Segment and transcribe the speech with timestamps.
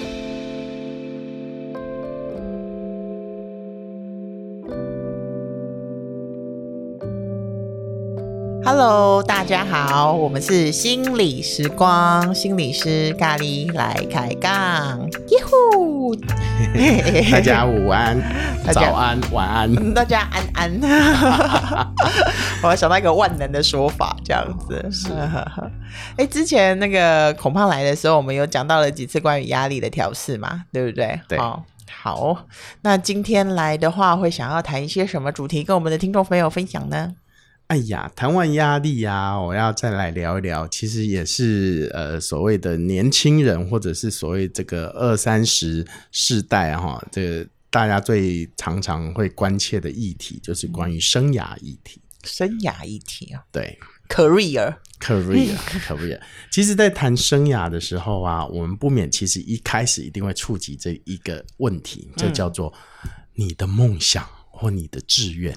[0.00, 0.31] you
[8.64, 16.14] Hello，大家好，我们是心理时光，心理师咖喱来开杠，耶呼！
[17.32, 18.16] 大家午安，
[18.72, 20.80] 早安，晚安，大家安安。
[22.62, 24.88] 我还想到一个万能的说法，这样子。
[24.92, 25.08] 是。
[26.16, 31.20] 哎，之前那个孔胖来的时候，我们有讲到了几次关于压力的调试嘛，对不对？
[31.26, 31.36] 对。
[31.38, 32.46] 哦，好，
[32.82, 37.14] 那今天来的话，会想要谈一些什么主题，跟我们的听众朋友分享呢？
[37.72, 52.02] 哎呀，谈完压力啊，我要再来聊一聊，其实也是呃所谓的年轻人，或者是所谓这个二三十世代哈，这个大家最常常会关切的议题，就是关于生涯议题。
[52.24, 53.78] 生涯议题啊，对
[54.10, 56.20] ，career，career，career。
[56.50, 62.70] 其实，在谈生涯的时候啊，我们不免其实一开始一定会触及这一个问题，就叫做
[63.34, 65.56] 你的梦想或你的志愿。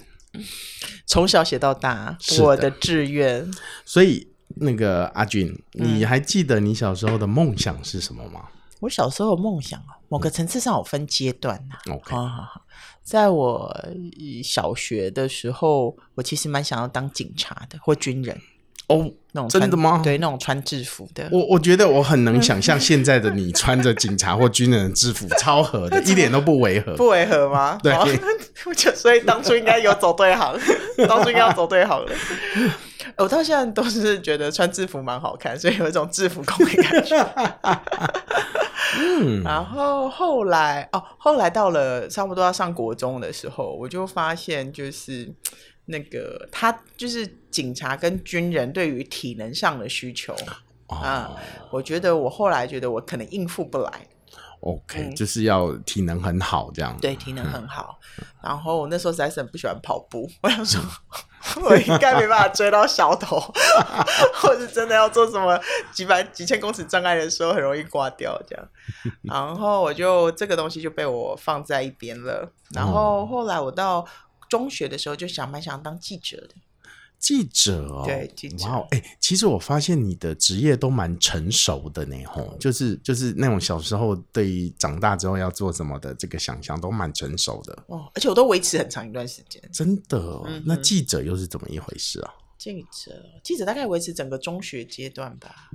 [1.05, 3.49] 从小写到大，我的志愿。
[3.85, 8.41] 所以，那个阿俊，你还记得你小时候的梦想是什么吗？
[8.45, 8.51] 嗯、
[8.81, 11.93] 我小时候的梦想啊，某个层次上有分阶段呐、啊。
[11.93, 12.47] OK，、哦、
[13.03, 13.85] 在我
[14.43, 18.39] 小学的时候，我其实蛮想要当警察的或军人。
[18.87, 19.99] 哦，那种真的吗？
[20.03, 21.27] 对，那种穿制服的。
[21.31, 26.93] 我我觉得我很能想象现在的你穿着警察或军人的制服，超合的， 一点都不违和。
[26.95, 27.79] 不违和吗？
[27.81, 27.93] 对，
[28.93, 30.55] 所以当初应该有走对行，
[31.09, 32.11] 当初应该要走对行了。
[33.17, 37.17] 我到现在都是觉得穿制服蛮好看，所以有一种制服控的感觉。
[38.99, 45.33] 嗯，然后后来哦，后来到了差不多要上国中的时候，我就发现就是。
[45.85, 51.35] 那个他就是警察跟军人对于体能上的需求啊、哦嗯，
[51.71, 53.91] 我觉得我后来觉得我可能应付不来。
[54.61, 56.97] OK，、嗯、就是要体能很好这样。
[56.99, 57.99] 对，体能很好。
[58.17, 60.81] 嗯、然后我那时候实在是很不喜欢跑步，我想说，
[61.61, 63.39] 我应该没办法追到小头，
[64.41, 65.59] 或者真的要做什么
[65.91, 68.67] 几百几千公尺障碍的时候，很容易挂掉这样。
[69.21, 72.51] 然后我就这个东西就被我放在一边了。
[72.71, 74.05] 然后后来我到。
[74.49, 76.55] 中学的时候就想蛮想当记者的，
[77.19, 82.15] 记者哦，对记者，哇，哎，其实我发现你的职业都蛮成熟的呢，
[82.59, 90.61] 就是就是那种小时候对于长大之后要做什么的这个想象都蛮成熟的哦，而且我都维持很长一段时间，真的、哦嗯。
[90.65, 92.33] 那记者又是怎么一回事啊？
[92.57, 93.11] 记者，
[93.43, 95.69] 记者大概维持整个中学阶段吧。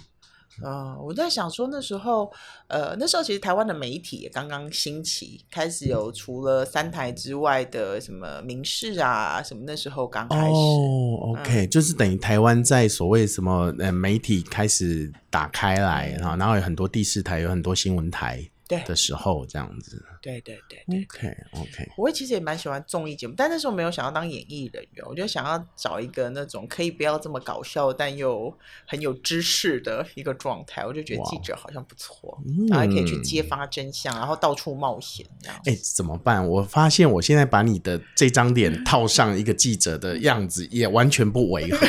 [0.64, 2.30] 嗯，我在想说那时候，
[2.68, 10.52] 呃，那时候其实台湾的媒体也刚刚兴起，开始有除了三台之外的什么民视啊，什么那时候刚开始。
[10.52, 18.44] 哦，OK，嗯，就是等于台湾在所谓什么呃媒体开始打开来，然后然后有很多第四台，有很多新闻台。
[18.70, 21.88] 对的时候这样子，对对对，对，OK OK。
[21.96, 30.86] 我其实也蛮喜欢综艺节目，但那时候没有想要当演艺人员，我就想要找一个那种可以不要这么搞笑，但又很有知识的一个状态。
[30.86, 35.56] 我就觉得记者好像不错，然后还可以去揭发真相，然后到处冒险这样。
[35.64, 36.46] 哎、欸，怎么办？
[36.48, 41.86] 我发现我现在把你的这张脸套上一个记者的样子，也完全不违和。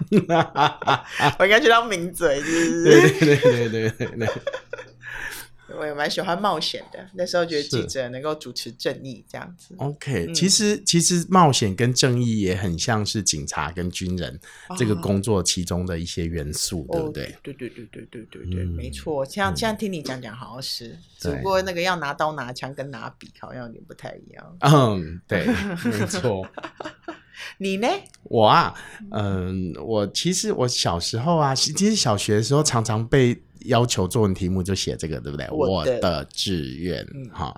[1.38, 2.84] 我应该去当名嘴，是不是？
[2.84, 4.28] 对对对对对对。
[5.76, 9.74] 我也蛮喜欢冒险的，那时候觉得记者能够主持正义这样子。
[9.78, 14.40] OK，、嗯、其实其实冒险跟正义也很像是警察跟军人
[14.76, 17.36] 这个工作其中的一些元素，哦、对不对？
[17.42, 19.24] 对对对对对对对，嗯、没错。
[19.24, 24.56] 像现在听你讲讲，好像是、嗯，只不过那个要拿刀拿枪跟拿笔好像有点不太一样。
[24.60, 25.46] 嗯，对，
[25.84, 26.46] 没错。
[27.58, 27.86] 你呢？
[28.24, 28.74] 我啊，
[29.12, 33.42] 嗯，我其实我小时候啊，其实小学的时候常常被。
[33.68, 35.48] 要求作文题目就写这个，对不对？
[35.50, 37.54] 我的，志愿，哈、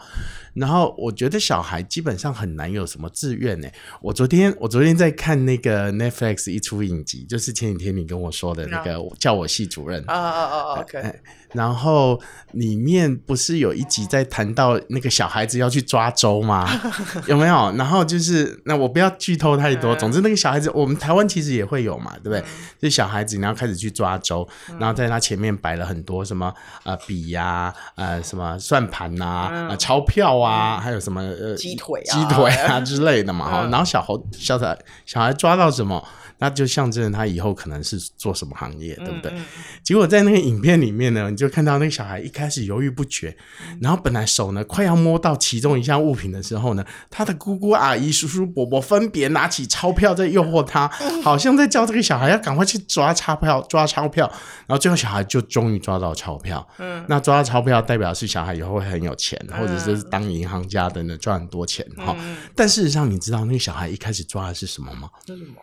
[0.50, 0.50] 嗯。
[0.55, 3.69] 然后我觉得小孩基本上很难有什么志愿呢。
[4.03, 10.03] 我昨天我昨天在看那个 Netflix 一出影集，就是前几天你跟我说的那个叫我系主任。
[10.07, 11.21] 啊啊啊，OK。
[11.53, 12.21] 然后
[12.53, 16.69] 里面不是有一集在谈到那个小孩子要去抓周吗？
[17.27, 17.73] 有没有？
[17.77, 19.95] 然后就是那我不要剧透太多。
[19.97, 22.45] 总之那个小孩子，我们台湾其实也会有嘛，对不对？
[22.81, 24.47] 就小孩子然后开始去抓周，
[24.79, 26.55] 然后在他前面摆了很多什么
[26.85, 30.51] 呃笔呀、啊，呃什么算盘呐、啊，呃钞票、啊。
[30.51, 36.03] 哇、嗯，还有什么呃鸡腿啊、鸡腿啊之类的嘛，哈、嗯，然后小猴小孩小孩抓到什么，
[36.39, 39.31] 那就象征他以后可能是做什么行业，对不对？
[39.35, 39.45] 嗯、
[39.83, 43.37] 结果在那个影片里面呢，你就看到那个小孩一开始犹豫不决，
[43.69, 50.91] 嗯、然后本来手呢快要摸到其中一项物品的时候呢，他的姑姑阿姨、叔叔伯伯分别拿起钞票在诱惑他，
[51.23, 54.27] 好像在叫这个小孩要赶快去抓钞票，抓钞票，
[54.67, 56.67] 然后最后小孩就终于抓到钞票。
[56.79, 62.17] 嗯，那抓到钞票代表是小孩以后会很有钱，或者是当银行家等等赚很多钱哈。
[62.55, 65.11] 但事实上，你知道那个小孩一开始抓的是什么吗？
[65.27, 65.57] 是什么？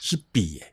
[0.00, 0.72] 是笔耶。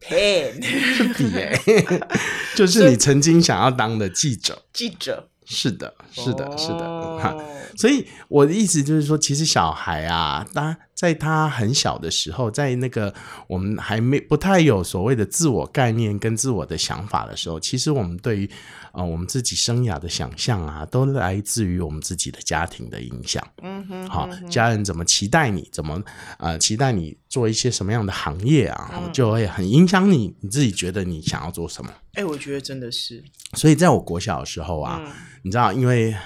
[0.00, 1.58] pen 是笔耶，
[2.54, 4.62] 就是你曾经想要当的记者。
[4.72, 5.28] 记者。
[5.48, 7.44] 是的，是的，是的，哈、哦。
[7.76, 13.14] 所以我的意思就是说，其实小孩啊，当在他很小的时候，在那个
[13.46, 18.50] 我们还没不太有所谓的自我概念跟自我的想法的时候，其实我们对于
[18.96, 23.46] 啊、呃、我们自己生涯的想象啊，都来自于我们自己的家庭的影响。
[23.62, 26.02] 嗯哼，好，家人怎么期待你，怎么
[26.38, 31.90] 呃期待你做一些什么样的行业啊，嗯、就会很影响你你自己觉得你想要做什么。
[32.14, 33.22] 哎、欸，我觉得真的是。
[33.52, 35.12] 所以在我国小的时候啊，嗯、
[35.42, 36.16] 你知道，因为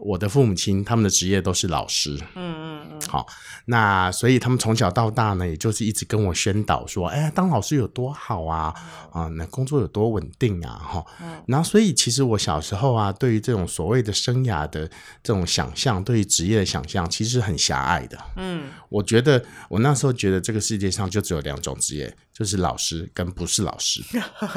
[0.00, 3.26] 我的父母亲他们的职业都是老师，嗯嗯嗯，好，
[3.66, 8.74] 那所以他们从小到大呢，也就是一直跟我宣导说，哎呀，当老师有多好啊，
[9.14, 14.88] 嗯、啊，那工作有多稳定啊，哈，嗯、然后所以其实我小时候啊，对于这种所谓的生涯的
[15.22, 22.16] 这种想象，对于职业的想象，其实很狭隘的，嗯，我觉得我那时候觉得这个世界上就只有两种职业。
[22.38, 24.00] 就是老师跟不是老师，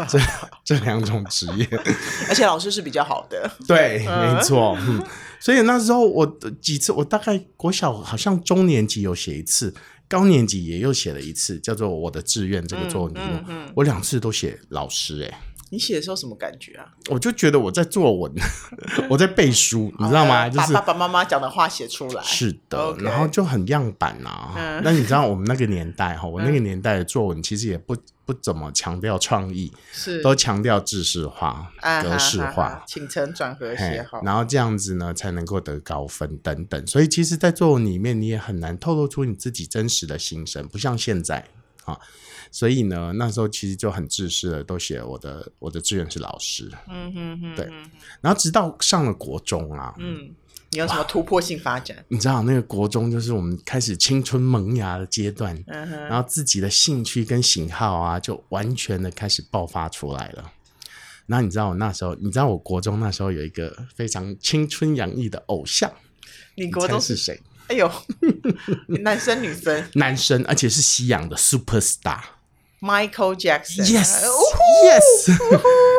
[0.08, 0.20] 这
[0.64, 1.68] 这两种职业，
[2.30, 5.04] 而且老师是比较好的，对，没错，嗯，
[5.40, 6.24] 所以那时候我
[6.62, 9.74] 几次，我大概国小好像中年级有写一次，
[10.08, 13.66] 高年级也又写了一次，叫做我的志愿这个作文题目，嗯嗯。
[13.66, 15.42] 嗯、我两次都写老师，哎。
[15.72, 16.86] 你写的时候什么感觉啊？
[17.10, 18.32] 我就觉得我在作文，
[19.10, 20.50] 我在背书，你知道吗？
[20.50, 22.22] 就是把爸爸妈妈讲的话写出来。
[22.22, 24.82] 是的，然后就很样板呐。
[24.84, 27.96] 那你知道我们那个年代哈，我那个年代的作文其实也不
[28.26, 31.72] 不怎么强调创意，是都强调制式化、
[32.04, 36.86] 格式化，起承转合写好，然后这样子呢才能够得高分等等。
[36.86, 41.48] 所以其实，在作文里面你也很难透露出你自己真实的心声，不像现在
[41.86, 41.98] 啊。
[42.52, 46.70] 所以呢，那时候其实就很自私的，都写我的我的志愿是老师。
[46.90, 47.66] 嗯哼哼，对。
[48.20, 50.36] 然后直到上了国中啊，嗯，
[50.72, 52.04] 你有什么突破性发展？
[52.10, 60.52] 你知道那个国中就是我们开始青春萌芽的阶段，嗯哼，然后自己的兴趣跟喜好啊，就完全的开始爆发出来了。
[61.28, 65.90] 然后你知道我那时候，你知道我国中那时候有一个非常青春洋溢的偶像，
[66.56, 67.40] 你国中你是谁？
[67.72, 67.90] 哎呦，
[69.02, 69.82] 男生女生？
[69.96, 72.20] 男生，而且是西洋的 super star。
[72.82, 75.38] Michael Jackson，Yes，Yes，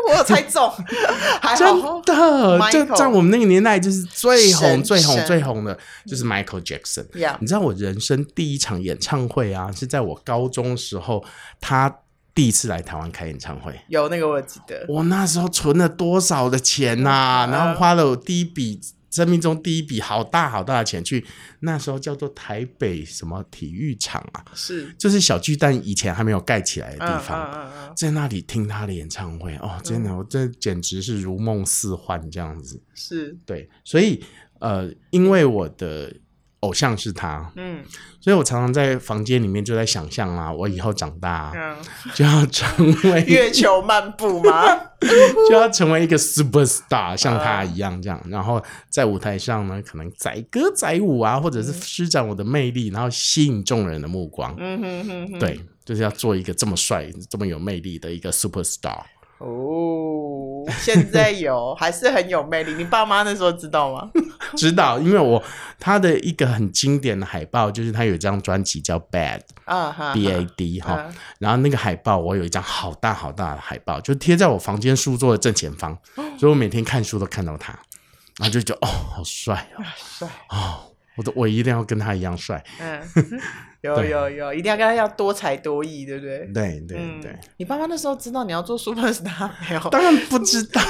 [0.09, 0.69] 我有猜中，
[1.41, 7.07] 还好真的，就在我们那个年代，就是最红、最红、最红的，就是 Michael Jackson。
[7.41, 11.25] 你知道我人生第一场演唱会啊，是在我高中时候，
[11.61, 12.01] 他
[12.35, 13.81] 第一次来台湾开演唱会。
[13.89, 18.79] 有那个我记得，我那时候存了多少的钱呐，然后花了我第一笔。
[19.13, 21.25] 生命中第一笔好大好大的钱去，
[21.61, 24.45] 那时候叫做台北什么体育场啊？
[24.55, 32.83] 是，就是小巨蛋以前还没有盖起来的地方，在那里听他的演唱会哦，真的，嗯、我这简直是如梦似幻这样子。
[32.95, 34.25] 是，对，所以
[34.59, 36.13] 呃，因为我的。
[36.63, 37.83] 偶像是他，嗯，
[38.21, 41.53] 所以我常常在房间里面就在想象啊，我以后长大
[42.15, 44.65] 就要成为 月球漫步吗？
[45.51, 54.55] 就要成为一个 super star，像他一样这样，然后在舞台上呢，可能载歌载舞啊，或者是施展我的魅力，然后吸引众人的目光。
[54.59, 59.01] 嗯哼哼哼，对，就是要做一个这么帅、这么有魅力的一个 super star。
[59.43, 62.75] 哦， 现在有还是很有魅力。
[62.75, 64.11] 你爸妈那时候知道吗？
[64.57, 65.43] 知道，因为我
[65.79, 71.09] 他的一个很经典的海报，就是他有一张专辑叫 Bad 啊，B A D 哈。
[71.39, 75.99] 然后那个海报，我有一张好大好大的海报，就贴在我房间书桌的正前方，
[76.39, 77.73] 所以我每天看书都看到他，
[78.39, 80.92] 然后就觉得哦，好帅哦，帅哦。
[81.17, 82.63] 我都我一定要跟他一样帅。
[82.81, 83.01] 嗯，
[83.83, 86.39] 有 有有，一定要跟他要多才多艺，对不对？
[86.55, 87.39] 对对对。
[87.59, 89.91] 你爸妈那时候知道你要做 Superstar 没有？
[89.91, 90.81] 当然不知道。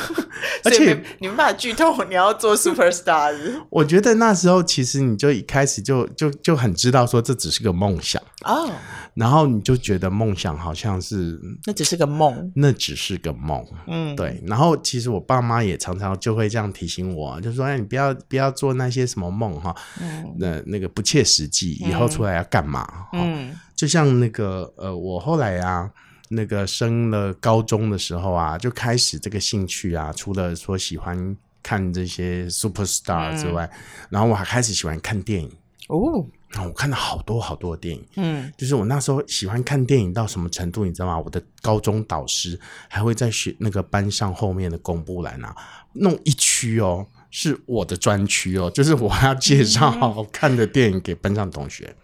[0.64, 3.34] 而且你们把剧透你要做 Superstar。
[3.70, 8.70] 我觉得那时候其实你就一开始就就就很知道说这只是个梦想哦，
[9.14, 13.64] 然后你就觉得梦想好像是那只是个梦，那只是个梦。
[13.86, 14.40] 嗯，对。
[14.46, 22.86] 然后其实我爸妈也常常就会这样提醒我，就说：“哎，你不要不要做那些什么梦。”哈，嗯、那那个不切实际，以后出来要干嘛？
[23.12, 25.90] 嗯，就像那个呃，我后来啊，
[26.28, 33.78] 那个升了高中的时候啊，就开始这个兴趣啊，除了说喜欢看这些 super star 之外，嗯、
[34.10, 35.50] 然后我还开始喜欢看电影
[35.88, 36.26] 哦。
[36.50, 41.18] 然后我看了好多好多的电影，嗯，就是我那时候喜欢看电影到什么程度，你知道吗？
[41.18, 45.54] 我的高中导师还会在学那个班上后面的公布栏啊，
[45.92, 47.06] 弄一区哦。
[47.30, 51.94] 是我的专区哦， 就是我要介绍好看的电影给班上同学。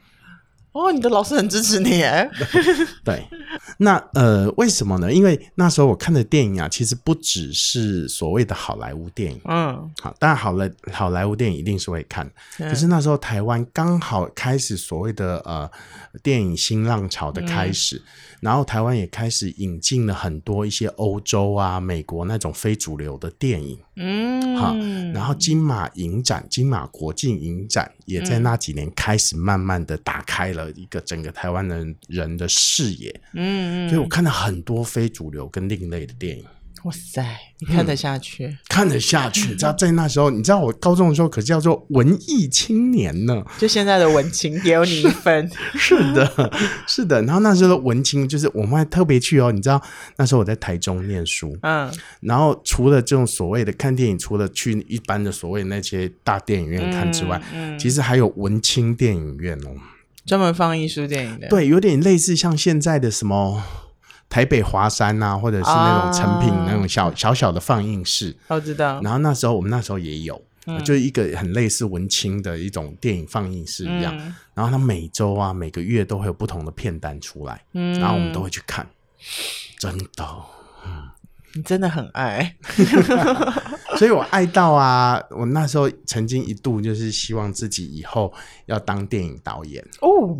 [0.73, 2.29] 哦，你的老师很支持你哎。
[3.05, 3.25] 对，
[3.79, 5.13] 那呃，为什么呢？
[5.13, 9.41] 因为那时候我看的电影啊，其实不只是所谓的好莱坞电影。
[9.45, 12.29] 嗯，好，当然好莱好莱坞电影一定是会看。
[12.59, 15.71] 嗯、可是那时候台湾刚好开始所谓的呃
[16.25, 18.03] 电影新浪潮的开始，嗯、
[18.41, 23.79] 然后台湾也开始引进了很多一些欧洲啊、美国那种非主流的电影。
[23.97, 24.75] 嗯，好，
[25.13, 33.21] 然后金马影展、金马国际影展也在那几年开始慢慢的打开了一个整个台湾人人的视野。
[33.35, 36.45] 嗯嗯，所以我看了很多非主流跟另类的电影。
[36.85, 37.25] 哇塞，
[37.61, 38.45] 你看得下去？
[38.45, 39.49] 嗯、看得下去。
[39.49, 43.43] 你知道在那时候，你知道我高中的时候可是叫做文艺青年呢。
[43.59, 45.51] 就现在的文青也有你一份。
[45.75, 46.53] 是的，
[46.87, 47.23] 是的。
[47.23, 49.51] 然后那时候的文青就是我们还特别去哦。
[49.51, 49.81] 你知道
[50.17, 59.71] 那时候我在台中念书，嗯，然后除了这种所谓的看电影，除了去一般的所谓那些大电影院看之外，嗯，嗯其实还有文青电影院哦，
[60.27, 61.49] 专门放艺术电影的。
[61.49, 63.63] 对，有点类似像现在的什么。
[64.35, 69.01] 台北华山呐、啊，或者是那种成品那种小、啊、小小的放映室，我知道。
[69.01, 74.13] 然后那时候我们那时候也有，嗯、就一个很类似文青的一种电影放映室一样。
[74.19, 78.85] 嗯、然后它每周啊，每个月都会有不同的片单出来，嗯、然后我们都会去看。
[79.79, 80.27] 真的，
[80.85, 81.09] 嗯，
[81.55, 82.57] 你真的很爱，
[83.97, 88.35] 所以我爱到啊，我那时候曾经一度就是希望自己以后
[88.67, 90.37] 要当电影导演哦。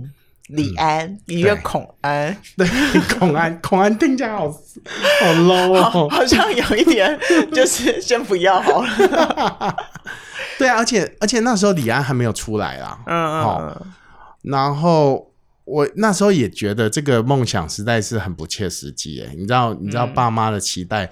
[0.49, 2.69] 李安，一个孔安， 对，
[3.19, 7.19] 孔安，孔安听起来好好 low 哦，好，好像有一点，
[7.53, 9.77] 就是先不要好了。
[10.59, 13.87] 对啊，而且而且那时候李安还没有出来啦，嗯嗯，
[14.43, 15.33] 然后
[15.65, 21.11] 我那时候也觉得这个梦想实在是很不切实际，诶，你知道，你知道爸妈的期待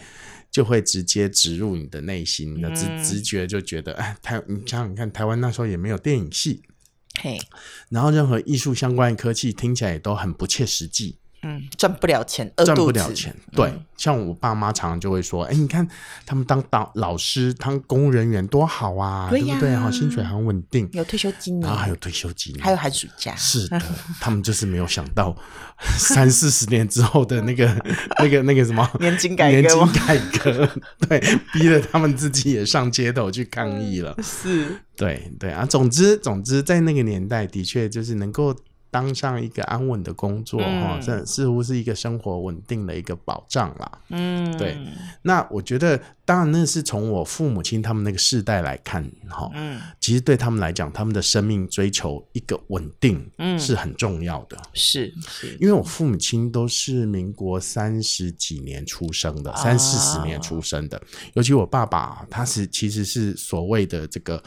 [0.50, 6.62] 就会直接植入你的内心，的直直觉就觉得，哎，台，你想想看，台湾那时候也没有电影系。
[7.88, 11.18] 然后任何艺术相关的科技听起来也都很不切实际。
[11.42, 13.34] 嗯，赚不了钱，赚不了钱。
[13.52, 15.86] 对，嗯、像我爸妈常常就会说：“哎，你看
[16.24, 19.76] 他们当导老师、当公务人员多好啊，对，呀对不对？
[19.76, 23.82] 好，薪水很稳定，有退休金，然后还有退休金，还有寒暑假。”是的，
[24.20, 25.36] 他们就是没有想到
[25.98, 27.66] 三四十年之后的那个、
[28.22, 30.70] 那个、那个什么 年金改革，年金改革，
[31.08, 31.20] 对，
[31.52, 34.16] 逼得他们自己也上街头去抗议了。
[34.22, 38.54] 是，对对啊，总之总之，在那个年代，的确就是能够。
[38.92, 43.98] 当上一个安稳的工作哈，这、嗯、似乎是一个生活稳定的一个保障啦。
[44.10, 44.76] 嗯，对。
[45.22, 49.50] 那我觉得，当然那是从我父母亲他们那个世代来看哈。
[49.54, 54.58] 嗯，其实对他们来讲，他们的生命追求一个稳定，嗯，是很重要的。
[54.74, 60.98] 是是，因为我父母亲都是民国三十几年出生的，三四十年出生的。
[60.98, 64.42] 啊、尤其我爸爸，他是其实是所谓的这个。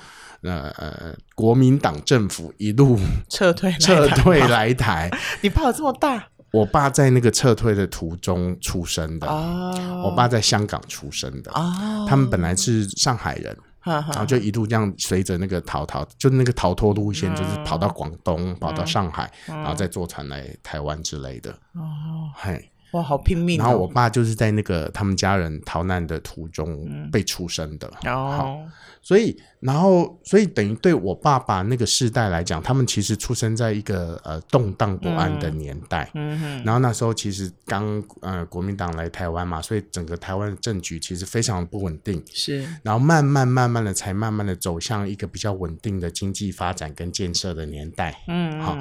[0.46, 3.00] 呃呃，国民党政府一路
[3.30, 5.10] 撤 退撤退来台，
[5.42, 6.28] 你爸有这么大？
[6.52, 21.52] 我爸在那个撤退的途中出生的，哦、我爸在香港出生的，哦、他们本来是上海人，哦、然后就一路这样随着那个逃逃，就那个逃脱路线，就是跑到广东，嗯、跑到上海，嗯、然后再坐船来台湾之类的。
[21.74, 22.72] 哦，嘿。
[22.92, 23.58] 哇，好拼命！
[23.58, 27.92] 然后我爸就是在那个他们家人逃难的途中被出生的。
[28.06, 28.64] 哦，
[29.06, 36.10] 所以，然后，所以等于对我爸爸那个世代来讲，他们其实出生在一个呃动荡不安的年代。
[36.16, 36.64] 嗯哼。
[36.66, 42.20] 然后那时候其实刚呃国民党来台湾嘛，所以整个台湾的政局其实非常不稳定。
[42.34, 42.68] 是。
[42.82, 48.20] 然后慢慢慢慢的才慢慢的走向一个比较稳定的经济发展跟建设的年代。
[48.28, 48.60] 嗯。
[48.60, 48.76] 好，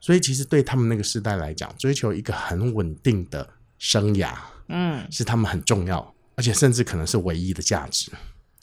[0.00, 3.46] 所以其实对他们那个世代来讲，追求一个很稳定的。
[3.78, 4.32] 生涯，
[4.68, 8.10] 嗯，是他们很重要，而且甚至可能是唯一的价值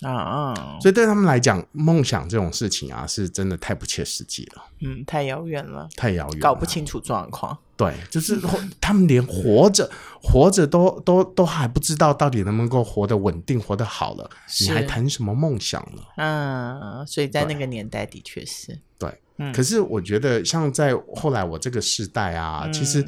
[0.03, 0.77] 啊啊！
[0.81, 7.57] 所以对他们来讲，梦想这种事情啊，是真的太不切实际了，嗯，太遥远了，太遥远，搞不清楚状况。
[7.75, 8.39] 对，就是
[8.79, 9.89] 他们连活着，
[10.21, 14.29] 活着都都都还不知道到底能不能够活得稳定，活得好了，
[14.61, 16.01] 你还谈什么梦想呢？
[16.17, 19.51] 嗯，所以在那个年代的确是对，嗯。
[19.53, 23.05] 可是我觉得，像在后来我这个时代啊，嗯、其实。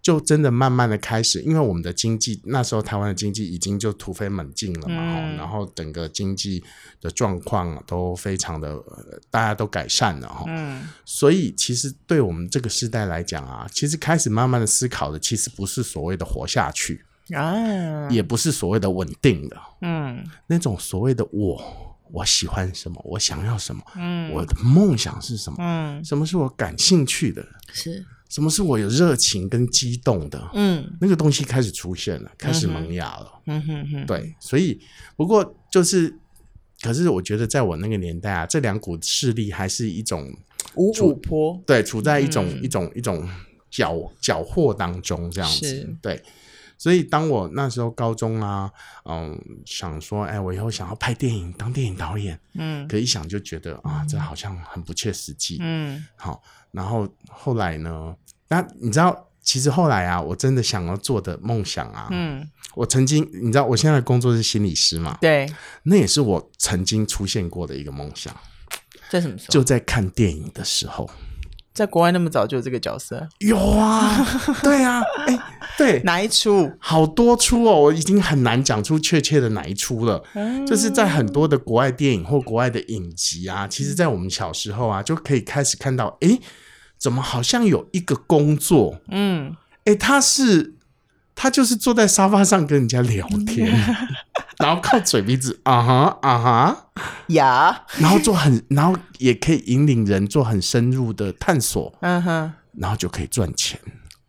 [0.00, 6.62] 就真的慢慢的开始，因为我们的经济那时候台湾的经济已经就突飞猛进了嘛，嗯、然后整个经济
[7.00, 8.74] 的状况都非常的，
[9.30, 28.06] 大家都改善了哈，嗯，所以其实对我们这个时代来讲啊，其实开始慢慢的思考的，其实不是所谓的活下去啊，也不是所谓的稳定的，嗯，那种所谓的我，我喜欢什么，我想要什么，嗯，我的梦想是什么，嗯，什么是我感兴趣的，是。
[28.28, 30.50] 什么是我有热情跟激动的？
[30.54, 33.40] 嗯，那个东西开始出现了，开始萌芽了。
[33.46, 34.80] 嗯哼哼，对，所以
[35.16, 36.14] 不过就是
[36.82, 40.30] 可是我觉得在我那个年代啊，这两股势力还是一种
[40.74, 43.28] 五五波，对，处在一种、嗯、一种一种
[43.70, 46.22] 搅搅和当中这样子，对。
[46.80, 48.70] 所以当我那时候高中啊，
[49.04, 56.40] 嗯，想说，哎，我以后想要拍电影，当电影导演，嗯，可一想就觉得啊，这好像很不切实际，嗯，好，
[56.78, 58.14] 然后后来呢，
[58.48, 68.32] 那你知道，其实后来啊，我真的想要做的梦想啊，嗯，我曾经，你知道，我现在的工作是心理师嘛，对，那也是我曾经出现过的一个梦想，
[69.10, 69.50] 在什么时候？
[69.50, 71.10] 就在看电影的时候。
[71.74, 73.28] 在国外那么早就有这个角色？
[73.38, 74.26] 有啊，
[74.64, 75.42] 对啊，哎、欸，
[75.76, 76.68] 对， 哪一出？
[76.80, 80.20] 好多出哦，我已经很难讲出确切的哪一出了。
[80.34, 86.40] 嗯、就是在很多的国外电影或国外的影集啊，其实，在我们小时候啊，就可以开始看到，哎、欸，
[86.98, 90.74] 怎么好像有一个工作，嗯，哎、欸，他是。
[91.40, 93.70] 他就是坐在沙发上跟人家聊天，
[94.58, 96.90] 然后靠嘴鼻子啊哈啊哈
[97.28, 103.78] 呀，然后做很，然后也可以引领人做很深入的探索，嗯哼，然后就可以赚钱。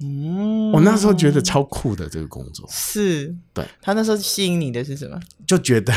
[0.04, 3.66] 嗯，我那时候觉得超酷的这个工作，是对。
[3.82, 5.20] 他那时候吸引你的是什么？
[5.48, 5.92] 就觉得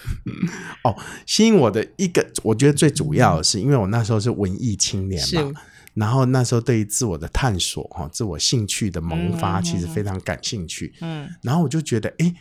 [0.84, 5.52] 哦，吸引我的一个，我觉得最主要的是，因为我那时候是文艺青年嘛。
[5.96, 10.92] 然后那时候对于自我的探索哈，自我兴趣的萌发，其实非常感兴趣。
[11.00, 12.34] 嗯，然后我就觉得，哎，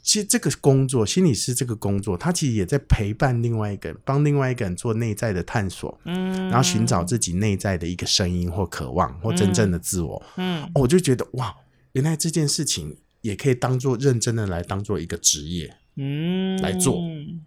[0.00, 6.00] 其实这个工作，心理师这个工作，他其实也在陪伴另外一个人，帮另外一个人做内在的探索。
[6.04, 10.22] 嗯，然后寻找自己内在的一个声音或渴望或真正的自我。
[10.36, 11.52] 嗯，我就觉得哇，
[11.92, 17.02] 原来这件事情也可以当做认真的来当做一个职业，嗯，来做，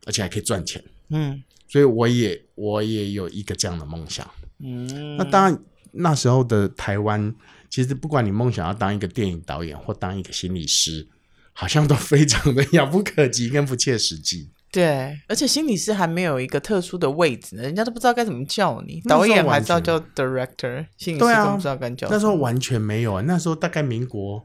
[0.06, 0.84] 而且还可以赚钱。
[1.08, 4.30] 嗯，所以我也我也有一个这样的梦想。
[4.64, 5.60] 嗯，那当然，
[5.92, 7.36] 那时候的台湾，
[7.70, 11.08] 其实不管你梦想要当一个电影导演或当一个心理师，
[11.52, 14.50] 好像都非常的遥不可及跟不切实际。
[14.72, 19.00] 对，而且心理师还没有一个特殊的位置呢，人家都不知道该怎么叫你。
[19.02, 22.08] 导演还知道叫 director，心理师都不知道该叫。
[22.10, 24.44] 那时候完全没有啊，那时候大概民国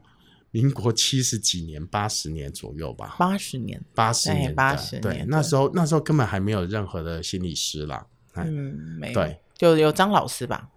[0.51, 3.15] 民国七十几年、八十年左右吧。
[3.17, 5.01] 八十年，八十年，八十年。
[5.01, 8.05] 对，那时候那时候根本还没有任何的心理师啦。
[8.35, 9.13] 嗯，没有。
[9.15, 9.39] 对。
[9.59, 10.69] 就有张老师吧，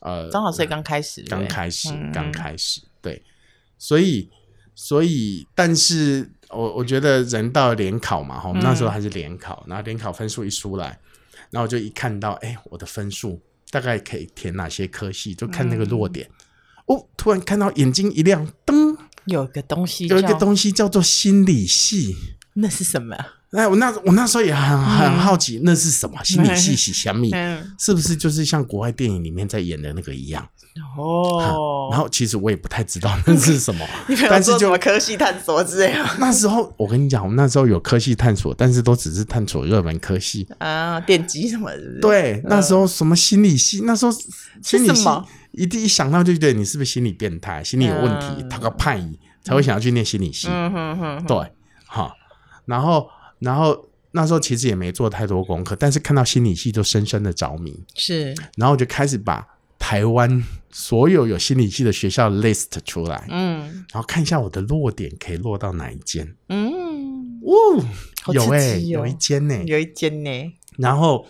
[0.00, 3.22] 呃，张老师也刚开始，刚开始，刚开始，对，
[3.76, 4.30] 所以，
[4.74, 10.98] 所以，但是我我觉得人到联考嘛，哈，我们那时候还是联考，然后联考分数一出来，
[11.50, 13.38] 然后就一看到，哎，我的分数
[13.70, 16.26] 大概可以填哪些科系，就看那个落点，
[16.86, 22.16] 哦，突然看到眼睛一亮，噔，有个东西，有一个东西叫做心理系，
[22.54, 23.14] 那是什么？
[23.52, 27.26] 哎，我那我那时候也很很好奇，那是什么、嗯、心理系是什么？
[27.78, 30.46] 是不是就是像国外电影里面在演的那个一样？
[30.96, 33.86] 哦，然后其实我也不太知道那是什么，
[34.30, 36.02] 但是就科系探索之类的。
[36.18, 42.00] 那时候我跟你讲，我们那时候有科系探索，但是都只是探索热门科系啊，电机什么的。
[42.00, 43.82] 对，那时候什么心理系？
[43.84, 44.12] 那时候
[44.62, 45.06] 心理系
[45.50, 50.48] 一定一想到就觉得你是不是心理变态、心理有问题，他个叛逆才会想要去念心理系。
[50.50, 51.52] 嗯哼哼，对，
[51.84, 52.14] 好，
[52.64, 53.06] 然后。
[53.42, 57.82] 然后那时候其实也没做太多功课，但是看到心理系就深深的着迷。
[57.94, 59.46] 是，然后就开始把
[59.78, 67.84] 台湾所有有心理系的学校 list 出来，嗯，然后看一下我的落点可以落到哪一间，嗯，哦，
[68.32, 70.52] 有哎、欸，有一间呢、欸，有一间呢、欸。
[70.76, 71.26] 然后，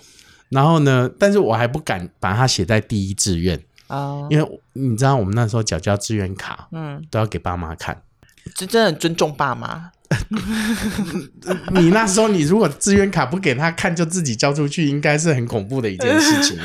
[0.50, 1.10] 然后呢？
[1.18, 8.02] 但是我还不敢把它写在第一志愿啊，因为你知道我们那时候缴交志愿卡，嗯，都要给爸妈看，
[8.54, 9.90] 这真的很尊重爸妈。
[11.72, 16.58] 你那时候，你如果志愿卡不给他看，就自己交出去，应该是很恐怖的一件事情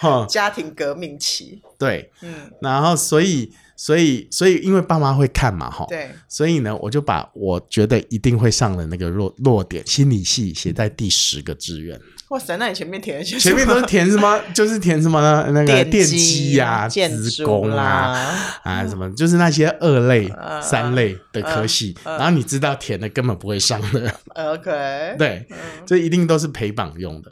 [0.00, 0.26] 哦。
[0.28, 12.00] 家庭革命期，对，嗯，然后所以，所以，所以，因为爸妈会看嘛，哈，对，所以呢，我就把我觉得一定会上的那个弱弱点心理系写在第十个志愿。
[12.32, 14.40] 哇塞，那你前面填的些前面都是填什么？
[14.54, 15.50] 就是填什么呢？
[15.52, 21.94] 那个电机呀、职工啊啊什么，就是那些二类、三类的科系。
[22.02, 24.14] 然后你知道填的根本不会上的。
[24.34, 25.46] OK， 对，
[25.84, 27.30] 这一定都是陪榜用的。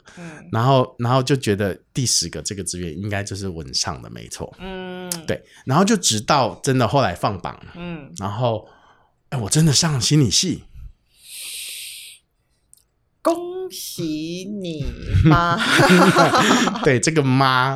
[0.51, 4.53] 然后，然后就觉得第十个这个志愿应该就是稳上的，没错。
[4.59, 5.43] 嗯，对。
[5.65, 8.67] 然后就直到真的后来放榜，嗯，然后
[9.29, 10.65] 哎，我真的上了心理系。
[13.23, 14.85] 恭喜你
[15.23, 15.57] 妈！
[16.83, 17.75] 对，这个妈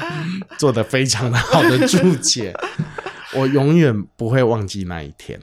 [0.57, 2.53] 做的非常的好的注解，
[3.33, 5.39] 我永远不会忘记那一天。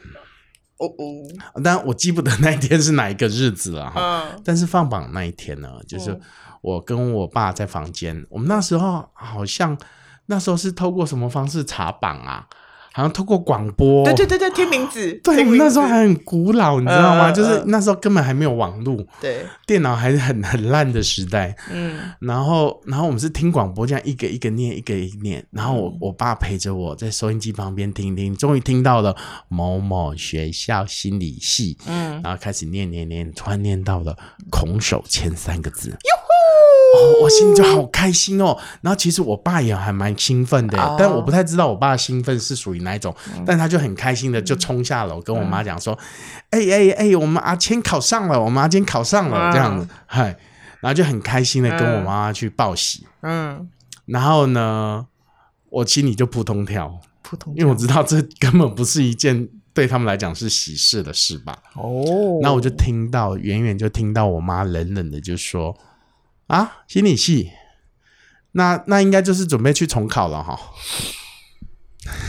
[0.76, 4.24] 哦哦，但我记不得那一天是哪一个日子了哈。
[4.34, 6.18] 嗯，但是放榜那一天呢，就是
[6.60, 9.78] 我跟我爸在房间，我们那时候好像
[10.26, 12.46] 那时候是透过什么方式查榜啊？
[12.92, 17.30] 好像透过广播，对对对对，听名字， 对，那时候还很古老，你知道吗？
[17.30, 29.16] 嗯、就是那时候根本还没有网络，对，电脑还是很很烂的时代，嗯，然后然后我们是听广播，这样一个一个念，一个一个念，然后我、嗯、我爸陪着我在收音机旁边听听，终于听到了
[29.48, 34.16] 某某学校心理系，嗯，然后开始念念念，突然念到了
[34.50, 35.96] 孔守谦三个字。
[36.94, 38.58] 哦，我心里就好开心哦。
[38.82, 43.14] 然后其实我爸也还蛮兴奋的，哦、但我不太知道我爸的兴奋是属于哪一种。
[43.34, 45.98] 嗯、但他就很开心的就冲下楼跟我妈讲说
[46.50, 49.50] ：“哎哎哎，我们阿谦考上了，我们阿谦考上了。
[49.50, 50.36] 嗯”这样子，嗨，
[50.80, 53.06] 然后就很开心的跟我妈妈去报喜。
[53.22, 53.68] 嗯，
[54.06, 55.06] 然后呢，
[55.70, 61.56] 我心里就扑通跳，扑通跳，因为我知道这根本不是一件对他们来讲是喜事的事吧。
[61.76, 65.74] 哦，然后我就听到远远就听到我妈冷冷的就说。
[66.52, 67.50] 啊，心理系，
[68.52, 70.60] 那那应该就是准备去重考了哈。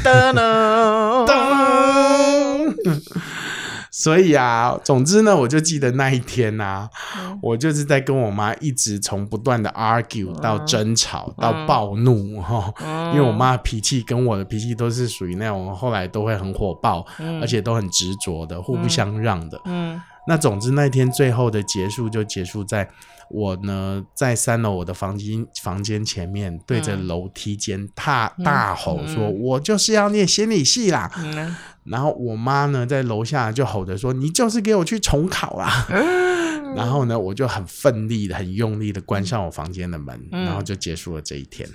[3.91, 19.59] 所以啊，总之呢，我就记得那一天呐、啊，嗯、我就是在跟我妈一直从不断的 argue 到争吵、嗯、到暴怒哈，嗯、因为我妈脾气跟我的脾气都是属于那种后来都会很火爆，嗯、而且都很执着的，互不相让的。
[20.27, 22.89] 那总之那天最后的结束就结束在。
[23.29, 31.55] 我呢，在三楼我的房间房间前面，对着楼梯间大大吼说：“嗯嗯、我就是要念心理系啦！”嗯、
[31.85, 41.67] 然后我妈呢，在楼下就吼着说：“你就是给我去重考啦！”嗯、然后呢，我就很奋力的、很用力的关上我房间的门，嗯、然后就结束了这一天。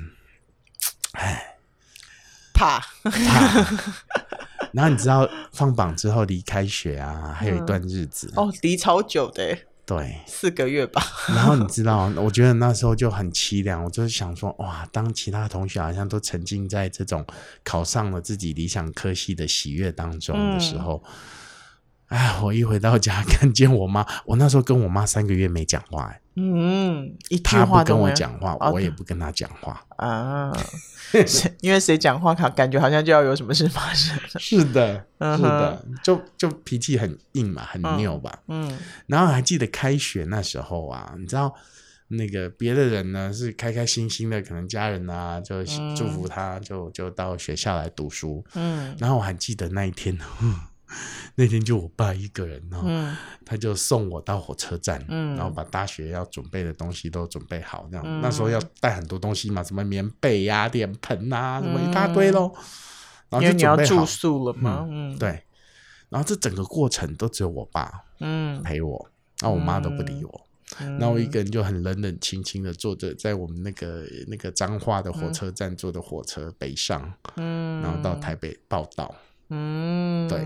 [1.13, 1.57] 唉，
[2.55, 3.67] 怕怕。
[4.73, 9.57] 然后你知道放榜之后离开学啊，还有一段日子、嗯、哦，离超久的。
[9.87, 11.03] 对，四个月吧。
[11.29, 13.83] 然后你知道，我觉得那时候就很凄凉。
[13.83, 17.25] 我就是想说，哇，当其他同学好像都沉浸在这种
[17.65, 21.03] 考上了自己理想科系的喜悦当中的时候，
[22.09, 30.53] 哎、嗯，我一回到家 看见我妈，我那时候跟我妈三个月没讲话，嗯，一句话都不跟我讲话，我也不跟他讲话啊。
[31.61, 34.17] 因为谁讲话，感感觉好像就要有什么事发生。
[34.39, 38.39] 是的，是的，就就脾气很硬嘛，很拗吧。
[38.49, 41.55] 嗯，嗯然后还记得开学那时候啊，你知道
[42.09, 45.65] 那个别的人呢是开开心心的，可能家人啊就
[45.97, 48.45] 祝福他，就就到学校来读书。
[48.55, 50.17] 嗯，然后我还记得那一天。
[51.39, 52.89] 那天就我爸一个人，然后
[53.47, 62.53] 他就送我到火车站，嗯、然后把大学要准备的东西都准备好，这样、嗯、那时候要带很多东西嘛，什么棉被呀、啊、脸盆啊，什么一大堆咯。
[63.31, 65.45] 然后就准备好，你要住宿了嘛，嗯，对。
[66.09, 69.09] 然后这整个过程都只有我爸，嗯，陪我，
[69.41, 70.47] 然后我妈都不理我，
[70.81, 79.15] 然后我一个人就很冷冷清清的坐着在我们那个那个彰化的火车站坐的火车北上，嗯，然后到台北报到。
[79.51, 80.41] 嗯，对，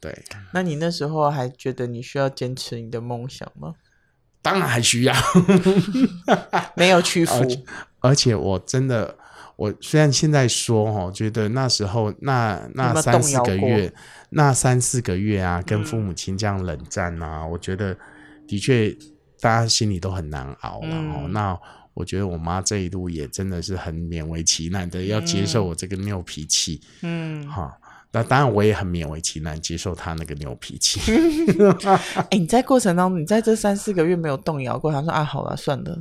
[0.00, 0.24] 对。
[0.52, 3.74] 那你那时候还觉得你需要坚持你的梦想吗？
[4.42, 5.14] 当然还需要，
[6.76, 7.34] 没有屈服。
[7.98, 9.16] 而且我真的，
[9.56, 13.92] 我虽然现在说哦，觉得那时候那那三四个月，
[14.30, 17.96] 那三四个月啊，跟父母亲这样冷战啊，嗯、我觉得
[18.46, 18.96] 的确
[19.40, 21.22] 大家心里都很难熬了哦。
[21.24, 21.58] 嗯、那
[21.94, 27.76] 我觉得我妈这一路也真的是很勉为其难的要接受我这个拗脾气，嗯，哈。
[28.12, 31.00] 那当然，我也很勉为其难接受他那个牛脾气。
[31.84, 34.90] 哎、欸，你在过程当中，你在这三四个月没有动摇过？
[34.90, 35.98] 他说：“啊，好了，算了，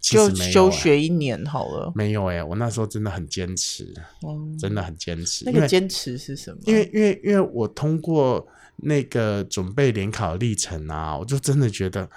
[0.00, 3.92] 就休学一年好了。”没有哎、欸，我那时候真的很坚持，
[4.26, 5.44] 嗯、真的很坚持。
[5.44, 6.58] 那个坚持是什么？
[6.64, 12.08] 因为因为因为我通过那个准备联考历程啊，我就真的觉得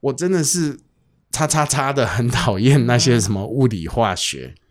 [0.00, 0.78] 我真的是
[1.32, 4.54] 叉叉叉的很讨厌那些什么物理化学。
[4.54, 4.62] 嗯，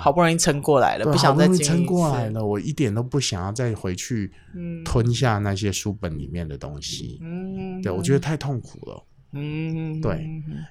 [0.00, 2.44] 好不容易撑过来了，对不想再撑过来了。
[2.44, 4.32] 我一点都不想要再回去
[4.84, 7.18] 吞下那些书本里面的东西。
[7.22, 9.04] 嗯，对，我觉得太痛苦了。
[9.32, 10.28] 嗯，对。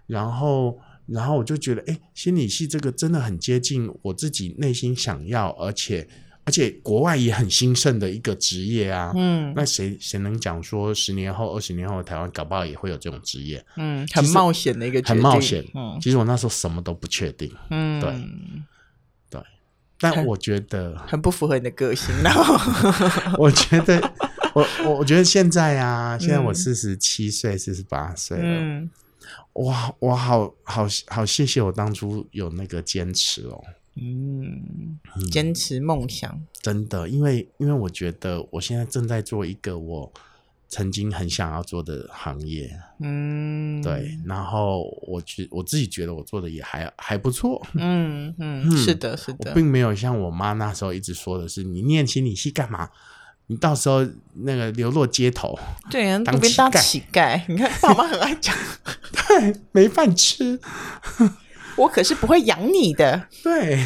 [0.07, 6.07] 然后，然后我就觉得，哎，心理系这个真的很接近我自己内心想要，而且。
[6.47, 13.61] 而且国外也很兴盛的一个职业啊，嗯，那谁谁能讲说十年后、二十年后台湾搞不好也会有这种职业？
[13.75, 15.61] 嗯，很冒险的一个很冒险。
[15.75, 17.53] 嗯，其实我那时候什么都不确定。
[17.69, 18.11] 嗯，对，
[19.29, 19.41] 对。
[19.99, 22.15] 但我觉得很，很不符合你的个性。
[22.23, 22.55] 然后
[23.37, 23.99] 我觉得，
[24.53, 28.43] 我我我觉得现在啊，现在我四十七岁、四十八岁了。
[28.45, 28.89] 嗯，
[29.53, 33.61] 哇，我好好好谢谢我当初有那个坚持哦。
[33.99, 34.99] 嗯，
[35.31, 40.11] 坚持梦想，真的，因为因为我觉得我现在正在做一个我
[40.69, 52.89] 曾经很想要做的行业，嗯，对，然后我觉我自己觉得我做的也还还不错，嗯嗯，是的，是的，我并没有像我妈那时候一直说的是，你念心理系干嘛？
[53.49, 54.05] 你到时候
[54.43, 55.57] 那个流落街头，
[55.89, 58.53] 对啊，当乞丐，当乞丐，你看爸妈很爱讲，
[59.29, 60.59] 对，没饭吃。
[61.77, 63.85] 我可是不会养你的，对，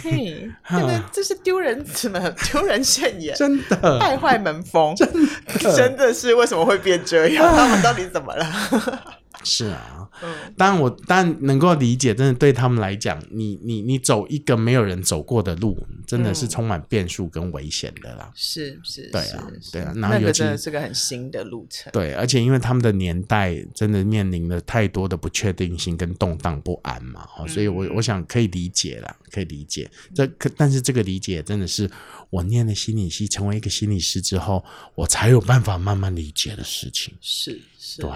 [0.67, 2.19] 真的这是丢人怎么
[2.51, 3.99] 丢人现眼，真的。
[3.99, 5.75] 败坏门风，真的。
[5.75, 7.45] 真的是为什么会变这样？
[7.55, 9.20] 他们到底怎么了？
[9.43, 10.09] 是啊，
[10.57, 18.31] 当然我当然能够理解，真的对他们来讲，你你你走一个没有人走过的路，真的是充满变数跟危险的啦。
[18.35, 21.91] 是是，对啊对啊，那个真的是个很新的路程。
[21.91, 29.89] 对，而且因为他们的年代真的面临了太多的不确定性跟动荡不安嘛，所以我我想可以理解啦，可以理解。
[30.13, 31.89] 这可但是这个理解真的是
[32.29, 34.63] 我念了心理系，成为一个心理师之后，
[34.95, 37.13] 我才有办法慢慢理解的事情。
[37.21, 38.09] 是是，对。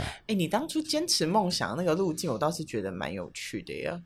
[0.00, 4.00] 哎、欸，你当初坚持梦想那个路径，我倒是觉得蛮有趣的呀。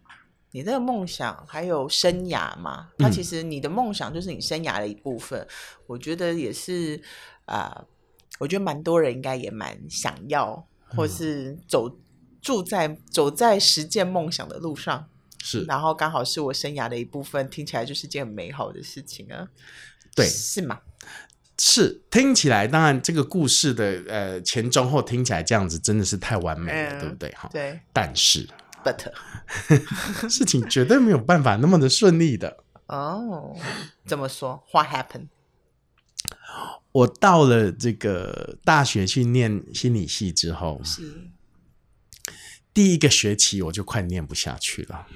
[0.52, 2.88] 你那个梦想还有生涯嘛？
[2.98, 5.40] 它其实你的梦想就是你生涯的一部分。
[5.40, 5.48] 嗯、
[5.86, 7.00] 我觉得也是
[7.44, 7.86] 啊、呃，
[8.40, 11.96] 我觉得蛮多人应该也蛮想要，或是走、嗯、
[12.42, 15.08] 住在走在实践梦想的路上。
[15.42, 19.48] 是，然后刚好是我生涯的一部分，听起来就是件很美好的事情啊。
[20.14, 20.80] 对，是吗？
[21.62, 27.30] 是听起来，当然这个故事的呃前中后听起来这样子真的是太完美了，嗯、对不对？
[27.32, 27.78] 哈，对。
[27.92, 28.48] 但是
[28.82, 29.12] ，but
[30.26, 32.64] 事情绝对没有办法那么的顺利的。
[32.86, 33.54] 哦，
[34.06, 35.28] 怎么说？What happened？
[36.92, 41.28] 我到了这个大学去念心理系之后，是
[42.72, 45.06] 第一个学期我就快念不下去了。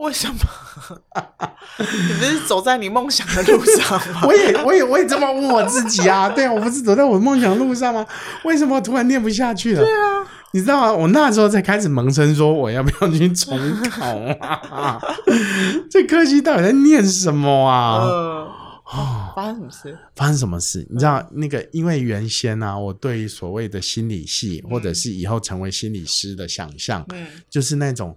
[0.00, 0.34] 为什么？
[1.78, 4.22] 你不是走在你梦想的路上吗？
[4.26, 6.28] 我也，我也，我也这么问我自己啊。
[6.34, 8.04] 对啊，我不是走在我梦想的路上吗？
[8.44, 9.82] 为什么我突然念不下去了？
[9.82, 10.92] 对啊，你知道吗？
[10.92, 13.58] 我那时候才开始萌生说，我要不要去重
[13.90, 14.98] 考啊？
[15.90, 17.98] 这科系到底在念什么啊？
[18.00, 18.52] 呃、
[18.86, 19.98] 哦，发生什么事？
[20.16, 20.86] 发生什么事？
[20.90, 21.62] 你知道那个？
[21.72, 28.16] 因为原先呢、啊，我对于所谓的心理系，或者是以后成为心理师的想象，嗯，就是那种。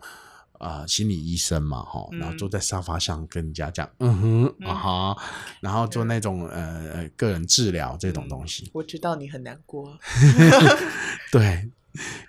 [0.60, 5.18] 啊、呃，心理医生嘛，哈，然后坐在沙发上跟人家讲，嗯哼，嗯啊哈，
[5.60, 8.70] 然后做那种呃个人治疗这种东西。
[8.74, 9.98] 我知道你很难过，
[11.32, 11.70] 对。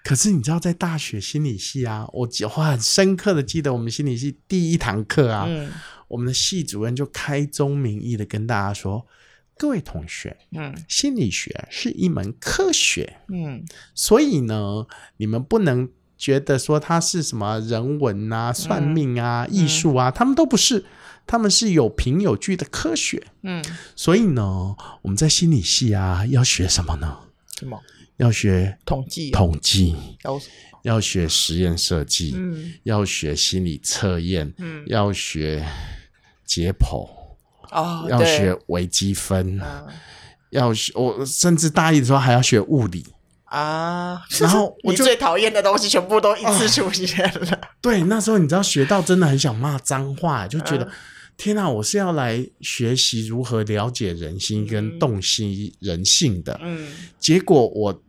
[0.02, 5.72] 可是你知道，在大学心理系啊，我我很深刻的记得我们心理系第一堂课啊，嗯、
[6.06, 9.06] 我们的系主任就开宗明义的跟大家说，
[9.56, 15.88] 各位同学，嗯，心理学是一门科学，嗯，所以呢，你们不能。
[16.16, 20.84] 觉得说它是什么人文啊、算命啊、艺术、嗯、啊，他们都不是，
[21.26, 23.26] 他们是有凭有据的科学。
[23.42, 23.64] 嗯，
[23.96, 27.18] 所以呢，我们在心理系啊，要学什么呢？
[27.58, 27.80] 什么？
[28.18, 30.40] 要学统计、统计，要
[30.82, 35.66] 要学实验设计，嗯，要学心理测验，嗯，要学
[36.46, 37.08] 解剖，
[37.72, 39.86] 哦，要学微积分，嗯、
[40.50, 43.04] 要学我甚至大一的时候还要学物理。
[43.44, 47.50] 啊，然后我最讨厌的东西全部都一次出现了。
[47.52, 50.90] 啊、 对，那时候你知道学到真的很想骂脏话，就觉得、嗯、
[51.36, 56.58] 天哪，我是要来学习如何了解人心跟洞悉人性的。
[56.62, 56.88] 嗯，
[57.20, 58.02] 结果我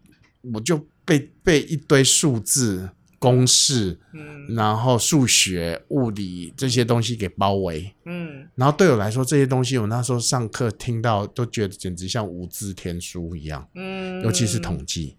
[0.54, 7.94] 我就被被一堆数字公式，嗯，然后数学、物理这些东西给包围。
[8.06, 13.68] 嗯，然后对我来说，这些东西我那时候上课听到都觉得简直像无字天书一样。
[13.76, 15.16] 嗯，尤其是统计。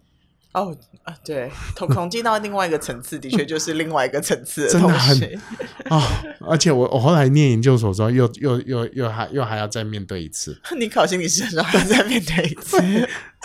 [0.61, 5.39] 哦啊，对，统统计到另外一个层次，的确就是另外一个层次的真的很
[5.85, 6.03] 啊、哦！
[6.49, 10.59] 而且我我后来念研究所之后，又又又又还又还要再面对一次。
[10.77, 12.77] 你考心理师的时候还要再面对一次，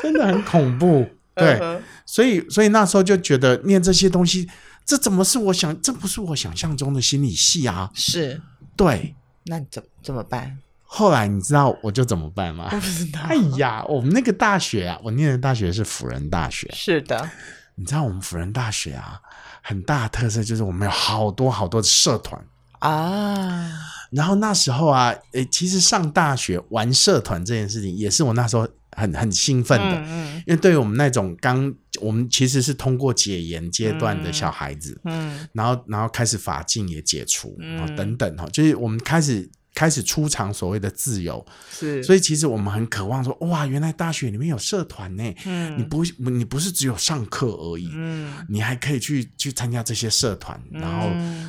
[0.03, 1.07] 真的很恐怖。
[1.35, 1.81] 对，uh.
[2.05, 4.49] 所以所以那时候就觉得念这些东西，
[4.85, 5.81] 这怎么是我想？
[5.81, 7.91] 这不是我想象中的心理系啊！
[7.95, 8.43] 是，
[8.77, 9.15] 对，
[9.47, 10.59] 那你怎怎么办？
[10.95, 12.69] 后来你知道我就怎么办吗？
[12.71, 13.19] 我不知道。
[13.23, 16.71] 哎呀，我们那个大学啊，我念的大学是辅仁大学。
[16.75, 17.31] 是的，
[17.77, 19.19] 你知道我们辅仁大学啊，
[19.63, 22.39] 很大的特色就是我们有好多好多的社团
[22.81, 23.73] 啊。
[24.11, 29.97] 然后那时候啊，诶，其实上大学玩社团这件事情，也是我那时候很很兴奋的。
[30.01, 30.43] 嗯嗯。
[30.47, 39.51] 因为对于我们那种刚，我们其实是通过解严阶段的小孩子，嗯，然后然后开始法禁也解除，然后等等哈，就是我们开始。
[39.75, 51.09] 开始出场所谓的自由，是，所以其实我们很渴望说，哇，原来大学里面有社团呢，嗯，你不，你不是只有上课而已，嗯，你还可以去去参加这些社团，然后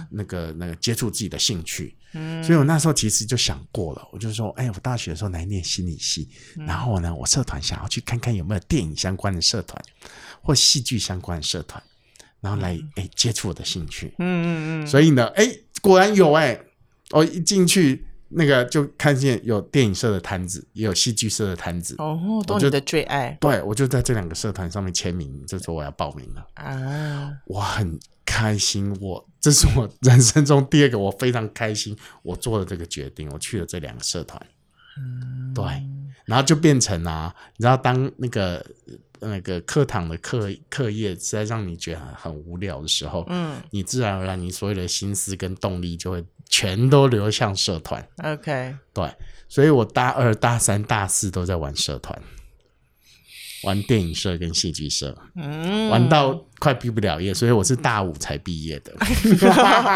[0.10, 9.84] 那个那个接触自己的兴趣，嗯，所以我那时候其实就想过了，我就说，哎，我大学的时候来念心理系，然后呢，我社团想要去看看有没有电影相关的社团
[10.42, 11.84] 或戏剧相关的社团，
[12.40, 15.46] 然后来哎接触我的兴趣，嗯嗯嗯，所以呢，哎，
[15.82, 16.58] 果然有哎，
[17.12, 18.08] 我一进去。
[18.36, 21.96] 那个就看见有电影社的摊子，也有戏剧社的摊子。
[21.98, 23.38] 哦，都是你的最爱。
[23.40, 26.48] 对，我就在这两个社团上面签名，就说我要报名了。
[26.56, 34.42] 啊，我很开心，我这是我人生中第二个我非常开心，我做了这个决定，我去了这两个社团。
[34.98, 35.66] 嗯，对，
[36.26, 38.64] 然后就变成啊，你知道，当那个
[39.28, 46.24] 那个课堂的课课业实在让你觉得很无聊的时候，嗯，你自然而然你所有的心思跟动力就会。
[46.50, 49.12] 全都流向社团，OK，对，
[49.50, 52.22] 所以我大二、大三、大四都在玩社团，
[53.64, 58.94] 玩电影社跟戏剧社，嗯，玩到快毕不了业，所以我是大五才毕业的，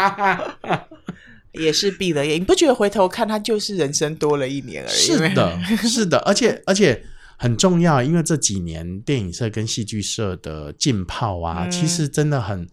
[1.52, 2.32] 也是毕了业。
[2.38, 4.96] 你不觉得回头看，他就是人生多了一年而已？
[4.96, 7.00] 是的，是的，而且而且
[7.38, 12.68] 很重要，因为这几年电影社跟戏剧社的浸泡啊，嗯、其实真的很。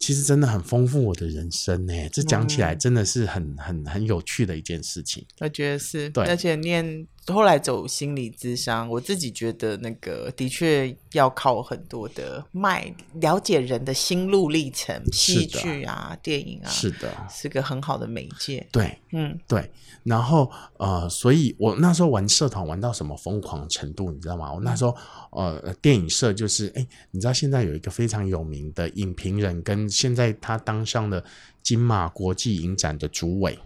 [0.00, 5.26] 其实真的很丰富我的人生呢，这讲起来真的是很很很有趣的一件事情。
[5.40, 18.66] 我觉得是，对，而且念后来走心理咨商，我自己觉得那个的确要靠很多的脉了解人的心路历程，戏剧啊、电影啊，是的，是个很好的媒介。
[18.72, 19.70] 对，嗯，对。
[20.04, 24.52] 然后呃，所以我那时候玩社团玩到什么疯狂程度，你知道吗？
[24.52, 24.96] 我那时候
[25.32, 31.22] 呃，电影社就是，哎，你知道现在有一个非常有名的影评人，跟现在他当上了
[31.62, 33.58] 金马国际影展的主委，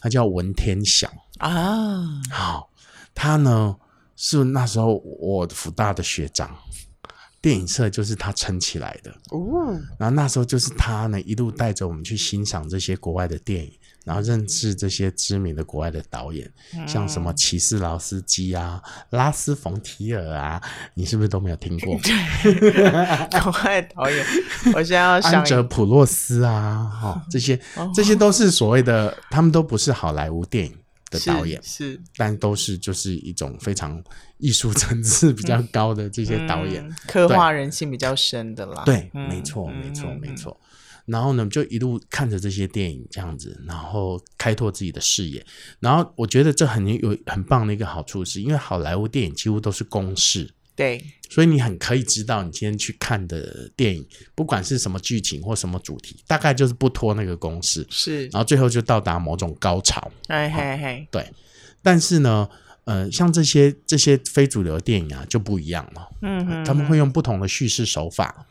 [0.00, 2.22] 他叫文天祥啊。
[2.30, 2.69] 好，
[3.14, 3.76] 他呢
[4.16, 6.54] 是那时候我福大的学长，
[7.40, 9.78] 电影社就是他撑起来的哦。
[9.98, 13.72] 然后那时候就是他呢一路带着我们去欣赏这些国外的电影。
[14.02, 20.60] 然后认识这些知名的国外的导演，嗯、像什么齐斯劳斯基啊、拉斯冯提尔啊，
[20.94, 21.92] 你是不是都没有听过？
[23.42, 24.24] 国外导演，
[24.74, 27.60] 我现在要想安哲普洛斯啊，哈、哦，这些
[27.94, 30.74] 这些都是所谓的，他们都不是好莱坞电影
[31.10, 34.02] 的导演，是，是但都是就是一种非常
[34.38, 38.84] 艺术层次比较高的这些导演，嗯、刻画人性比较深的啦。
[38.86, 40.58] 对，嗯、没错，没错，没错。
[41.06, 45.44] 然后呢，就一路看着这些电影这样子，然后开拓自己的视野。
[45.80, 50.48] 然后我觉得这很有很棒的一个好处是，是因为好莱坞电影几乎都是公式，
[50.80, 54.02] 对，所以你很可以知道你今天去看的电影，
[54.34, 60.10] 不管是什么剧情或什么主题，大概就是不脱那个公式，是，然后最后就到达某种高潮。
[60.26, 61.30] 嘿嘿嘿，对。
[61.82, 62.48] 但是呢，
[62.84, 66.08] 呃，像这些这些非主流电影啊，就不一样了。
[66.22, 68.46] 嗯哼，他们会用不同的叙事手法。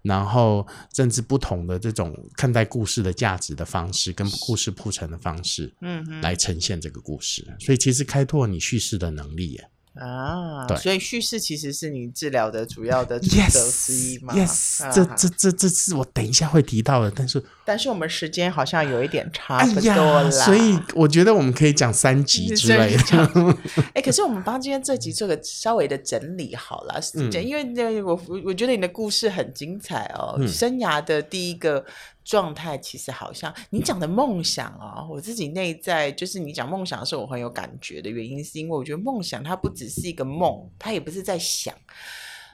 [0.00, 7.46] 然后，甚至不同的这种看待故事的价值的方式，跟故事铺陈的方式，嗯，来呈现这个故事。
[7.60, 9.68] 所以，其实开拓你叙事的能力耶。
[9.94, 14.34] 啊，对，所以叙事其实是你治疗的主要的主轴之一嘛。
[14.34, 23.56] Yes，, 这这这这是我等一下会提到的，但是但是我们时间好像有一点差不多了，哎，所以我觉得我们可以讲三集 之类的。
[23.94, 31.84] 哎，可是我们帮今天这集做个稍微的整理好了，嗯，因为那我我觉得你的故事很精彩哦，嗯，生涯的第一个。
[32.24, 41.74] 状态其实好像你讲的梦想啊，我自己内在就是你讲梦想的时候，我很有感觉的原因，是因为我觉得梦想它不只是一个梦，它也不是在想，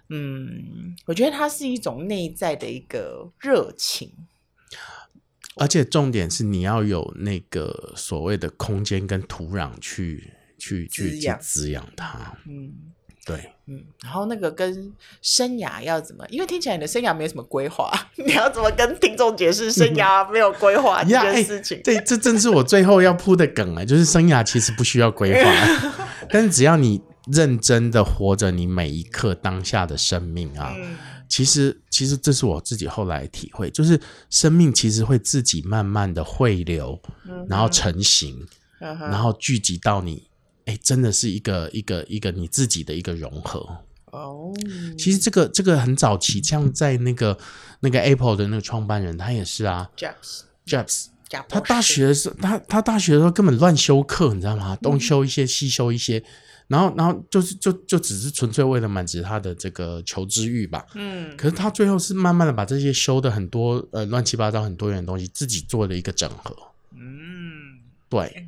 [0.09, 4.12] 嗯，我觉得它是一种内在的一个热情，
[5.56, 12.92] 而且重点是你要有那个所谓的空间跟土壤去去去去滋养它，嗯。
[13.26, 16.24] 对，嗯，然后那个跟生涯要怎么？
[16.30, 21.80] 因为听起来你的生涯没有什么规划， 你要怎么跟听众解释生涯没有规划这件事情？
[21.85, 25.50] 这这正是我最后要铺的梗啊，就是生涯其实不需要规划，
[26.30, 30.96] 但是只要你认真的活着你每一刻当下的生命啊，嗯、
[31.28, 38.46] 其实其实这是我自己后来体会，就是生命其实会自己慢慢的汇流，嗯、然后成型，
[38.80, 40.30] 嗯、然后聚集到你。
[40.70, 43.59] 哎，真的是一个一个一个你自己的一个融合
[44.12, 44.54] 哦。
[44.96, 47.37] 其实这个这个很早期，像在那个
[47.80, 51.06] 那个 Apple 的那个创办人，他也是啊，Jobs，Jobs，
[51.48, 54.76] 他大学的时候，他他大学的时候根本乱修课，你知道吗？
[54.80, 56.22] 东修一些，西修一些，
[56.68, 60.87] 然后然后就是就就只是纯粹为了满足他的这个求知欲吧。
[60.94, 66.56] 嗯，可是他最后是慢慢的把这些修的很多呃乱七八糟很多元的东西自己做了一个整合。
[66.94, 68.47] 嗯，对。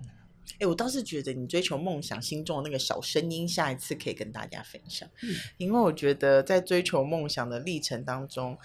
[0.62, 5.08] 哎，我倒是觉得你追求梦想心中的那个小声音，下一次可以跟大家分享。
[5.22, 8.56] 嗯，因为我觉得在追求梦想的历程当中，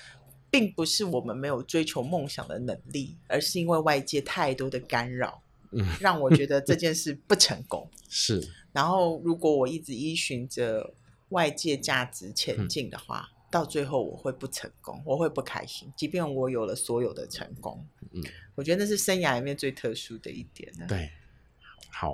[0.52, 5.42] 并不是我们没有追求梦想的能力，而是因为外界太多的干扰，
[5.72, 7.90] 嗯，让我觉得这件事不成功。
[8.08, 8.48] 是。
[8.72, 10.94] 然后，如果我一直依循着
[11.30, 15.92] 外界价值前进的话，嗯，到最后我会不成功，我会不开心。
[15.98, 18.24] 即便我有了所有的成功，嗯，
[18.54, 20.86] 我觉得那是生涯里面最特殊的一点呢。
[20.88, 21.10] 对。
[21.92, 22.12] 好，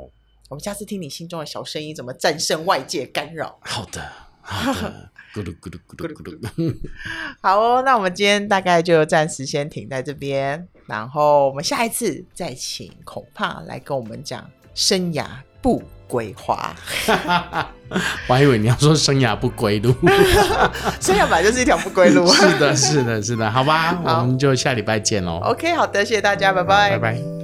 [0.50, 3.58] 我们下次听你心中的小声音，怎么战胜外界干扰？
[3.62, 4.02] 好的，
[4.42, 6.76] 好的，咕噜咕噜咕噜咕噜。
[7.42, 15.26] 好哦，那我们今天大概就暂时先停在这边，然后我们下一次再请恐怕来跟我们讲生涯
[15.62, 16.76] 不归花。
[18.28, 19.92] 我还以为你要说生涯不归路，
[21.00, 22.28] 生涯本来就是一条不归路。
[22.28, 25.40] 是的，是的，是的，好吧，好，我们就下礼拜见喽。
[25.44, 27.43] OK，好的，谢谢大家，拜拜，拜拜。